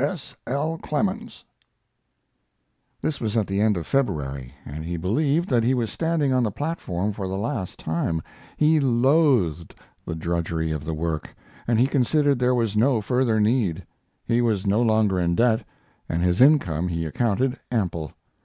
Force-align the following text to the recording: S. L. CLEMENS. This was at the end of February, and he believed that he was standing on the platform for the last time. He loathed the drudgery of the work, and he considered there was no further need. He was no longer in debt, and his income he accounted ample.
S. 0.00 0.36
L. 0.46 0.78
CLEMENS. 0.80 1.42
This 3.02 3.20
was 3.20 3.36
at 3.36 3.48
the 3.48 3.60
end 3.60 3.76
of 3.76 3.84
February, 3.84 4.54
and 4.64 4.84
he 4.84 4.96
believed 4.96 5.48
that 5.48 5.64
he 5.64 5.74
was 5.74 5.90
standing 5.90 6.32
on 6.32 6.44
the 6.44 6.52
platform 6.52 7.10
for 7.12 7.26
the 7.26 7.36
last 7.36 7.80
time. 7.80 8.22
He 8.56 8.78
loathed 8.78 9.74
the 10.06 10.14
drudgery 10.14 10.70
of 10.70 10.84
the 10.84 10.94
work, 10.94 11.34
and 11.66 11.80
he 11.80 11.88
considered 11.88 12.38
there 12.38 12.54
was 12.54 12.76
no 12.76 13.00
further 13.00 13.40
need. 13.40 13.84
He 14.24 14.40
was 14.40 14.68
no 14.68 14.80
longer 14.82 15.18
in 15.18 15.34
debt, 15.34 15.64
and 16.08 16.22
his 16.22 16.40
income 16.40 16.86
he 16.86 17.04
accounted 17.04 17.58
ample. 17.72 18.12